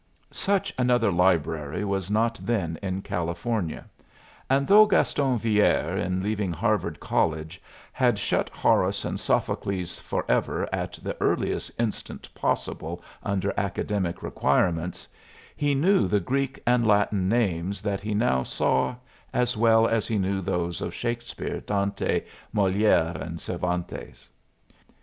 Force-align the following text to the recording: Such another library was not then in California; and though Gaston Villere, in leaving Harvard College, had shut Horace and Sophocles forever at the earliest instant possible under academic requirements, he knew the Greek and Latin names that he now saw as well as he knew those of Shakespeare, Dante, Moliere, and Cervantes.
Such 0.33 0.73
another 0.79 1.11
library 1.11 1.85
was 1.85 2.09
not 2.09 2.39
then 2.41 2.79
in 2.81 3.03
California; 3.03 3.85
and 4.49 4.65
though 4.65 4.87
Gaston 4.87 5.37
Villere, 5.37 5.95
in 5.95 6.23
leaving 6.23 6.51
Harvard 6.51 6.99
College, 6.99 7.61
had 7.93 8.17
shut 8.17 8.49
Horace 8.49 9.05
and 9.05 9.19
Sophocles 9.19 9.99
forever 9.99 10.67
at 10.73 10.93
the 11.03 11.15
earliest 11.21 11.69
instant 11.77 12.27
possible 12.33 13.03
under 13.21 13.53
academic 13.55 14.23
requirements, 14.23 15.07
he 15.55 15.75
knew 15.75 16.07
the 16.07 16.19
Greek 16.19 16.59
and 16.65 16.87
Latin 16.87 17.29
names 17.29 17.83
that 17.83 17.99
he 18.01 18.15
now 18.15 18.41
saw 18.41 18.95
as 19.31 19.55
well 19.55 19.87
as 19.87 20.07
he 20.07 20.17
knew 20.17 20.41
those 20.41 20.81
of 20.81 20.95
Shakespeare, 20.95 21.59
Dante, 21.61 22.23
Moliere, 22.51 23.13
and 23.21 23.39
Cervantes. 23.39 24.27